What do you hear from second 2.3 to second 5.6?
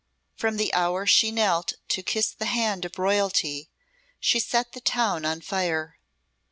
the hand of royalty she set the town on